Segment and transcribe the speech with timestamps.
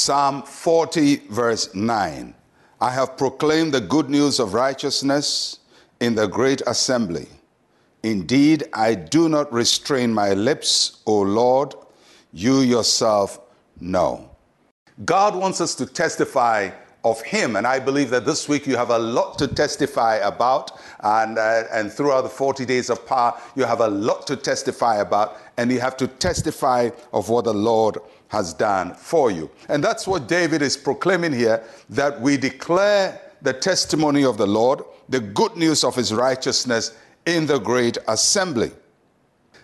[0.00, 2.34] Psalm 40, verse 9.
[2.80, 5.58] I have proclaimed the good news of righteousness
[6.00, 7.28] in the great assembly.
[8.02, 11.74] Indeed, I do not restrain my lips, O Lord,
[12.32, 13.40] you yourself
[13.78, 14.30] know.
[15.04, 16.70] God wants us to testify
[17.04, 20.78] of Him, and I believe that this week you have a lot to testify about,
[21.00, 24.96] and, uh, and throughout the 40 days of power, you have a lot to testify
[24.96, 29.50] about, and you have to testify of what the Lord has done for you.
[29.68, 34.82] And that's what David is proclaiming here that we declare the testimony of the Lord,
[35.08, 36.94] the good news of his righteousness
[37.26, 38.70] in the great assembly.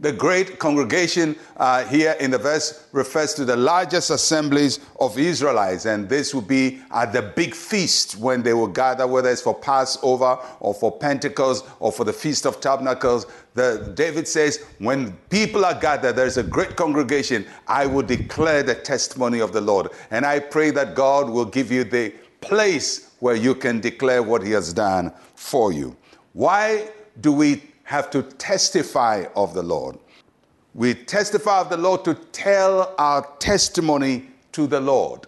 [0.00, 5.84] The great congregation uh, here in the verse refers to the largest assemblies of Israelites,
[5.84, 9.54] and this would be at the big feast when they will gather, whether it's for
[9.54, 13.26] Passover or for Pentecost or for the Feast of Tabernacles.
[13.52, 18.76] The, David says, When people are gathered, there's a great congregation, I will declare the
[18.76, 19.88] testimony of the Lord.
[20.10, 24.42] And I pray that God will give you the place where you can declare what
[24.42, 25.94] He has done for you.
[26.32, 26.88] Why
[27.20, 29.98] do we have to testify of the Lord.
[30.74, 35.26] We testify of the Lord to tell our testimony to the Lord.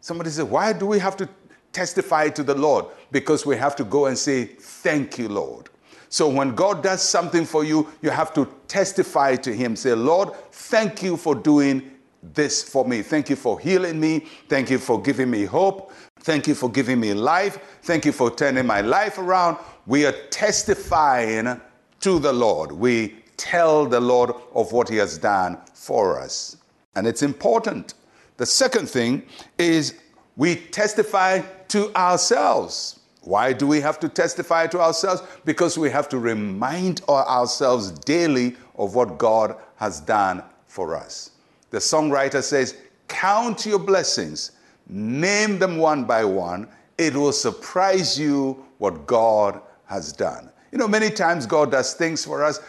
[0.00, 1.28] Somebody said, Why do we have to
[1.72, 2.86] testify to the Lord?
[3.12, 5.68] Because we have to go and say, Thank you, Lord.
[6.08, 9.76] So when God does something for you, you have to testify to Him.
[9.76, 11.88] Say, Lord, thank you for doing
[12.20, 13.02] this for me.
[13.02, 14.26] Thank you for healing me.
[14.48, 15.92] Thank you for giving me hope.
[16.18, 17.58] Thank you for giving me life.
[17.82, 19.58] Thank you for turning my life around.
[19.86, 21.60] We are testifying
[22.06, 22.70] to the Lord.
[22.70, 26.56] We tell the Lord of what He has done for us.
[26.94, 27.94] And it's important.
[28.36, 29.24] The second thing
[29.58, 29.98] is
[30.36, 33.00] we testify to ourselves.
[33.22, 35.20] Why do we have to testify to ourselves?
[35.44, 41.32] Because we have to remind ourselves daily of what God has done for us.
[41.70, 42.76] The songwriter says,
[43.08, 44.52] Count your blessings,
[44.88, 46.68] name them one by one.
[46.98, 50.52] It will surprise you what God has done.
[50.72, 52.60] You know, many times God does things for us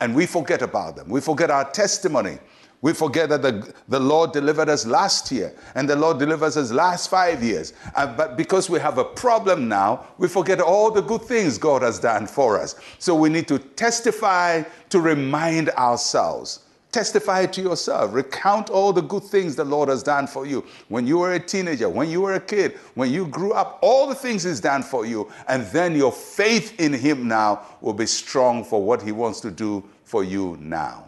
[0.00, 1.08] and we forget about them.
[1.08, 2.38] We forget our testimony.
[2.82, 6.70] We forget that the, the Lord delivered us last year and the Lord delivers us
[6.70, 7.72] last five years.
[7.94, 11.82] Uh, but because we have a problem now, we forget all the good things God
[11.82, 12.76] has done for us.
[12.98, 16.65] So we need to testify to remind ourselves
[16.96, 18.14] Testify to yourself.
[18.14, 20.64] Recount all the good things the Lord has done for you.
[20.88, 24.06] When you were a teenager, when you were a kid, when you grew up, all
[24.06, 25.30] the things He's done for you.
[25.46, 29.50] And then your faith in Him now will be strong for what He wants to
[29.50, 31.04] do for you now.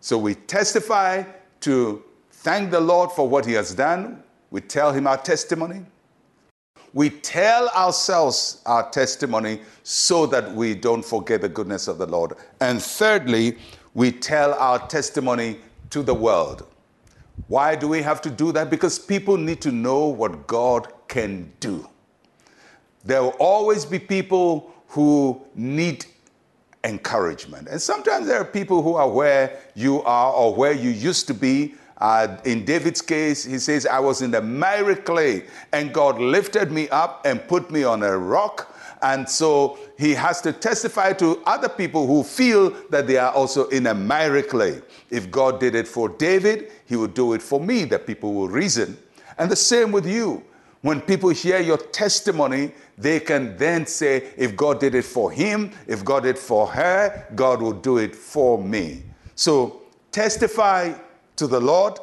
[0.00, 1.22] So we testify
[1.60, 2.02] to
[2.32, 4.24] thank the Lord for what He has done.
[4.50, 5.82] We tell Him our testimony.
[6.94, 12.32] We tell ourselves our testimony so that we don't forget the goodness of the Lord.
[12.60, 13.58] And thirdly,
[13.96, 15.56] we tell our testimony
[15.88, 16.66] to the world.
[17.48, 18.68] Why do we have to do that?
[18.68, 21.88] Because people need to know what God can do.
[23.06, 26.04] There will always be people who need
[26.84, 27.68] encouragement.
[27.68, 31.34] And sometimes there are people who are where you are or where you used to
[31.34, 31.74] be.
[31.96, 36.70] Uh, in David's case, he says, I was in the miry clay, and God lifted
[36.70, 41.42] me up and put me on a rock and so he has to testify to
[41.46, 44.80] other people who feel that they are also in a miry clay.
[45.10, 48.48] If God did it for David, he would do it for me, that people will
[48.48, 48.96] reason.
[49.38, 50.42] And the same with you.
[50.82, 55.72] When people hear your testimony, they can then say, if God did it for him,
[55.86, 59.02] if God did it for her, God will do it for me.
[59.34, 59.82] So
[60.12, 60.94] testify
[61.36, 61.98] to the Lord,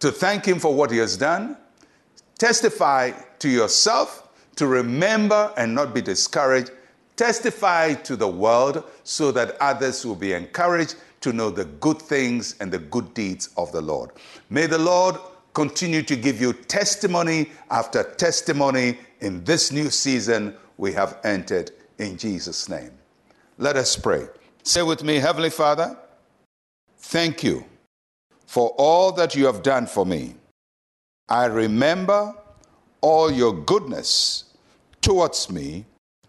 [0.00, 1.56] to thank him for what he has done.
[2.38, 6.70] Testify to yourself to remember and not be discouraged,
[7.16, 12.56] testify to the world so that others will be encouraged to know the good things
[12.60, 14.10] and the good deeds of the Lord.
[14.50, 15.16] May the Lord
[15.54, 22.16] continue to give you testimony after testimony in this new season we have entered in
[22.16, 22.90] Jesus' name.
[23.58, 24.26] Let us pray.
[24.64, 25.96] Say with me, Heavenly Father,
[26.98, 27.64] thank you
[28.46, 30.34] for all that you have done for me.
[31.28, 32.34] I remember
[33.02, 34.44] all your goodness
[35.02, 35.84] towards me.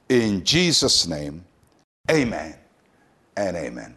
[0.09, 1.45] In Jesus' name,
[2.11, 2.55] amen
[3.37, 3.95] and amen.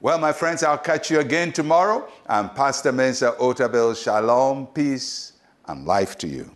[0.00, 2.08] Well, my friends, I'll catch you again tomorrow.
[2.28, 4.00] I'm Pastor Mensa Otabil.
[4.00, 5.32] Shalom, peace,
[5.66, 6.48] and life to you.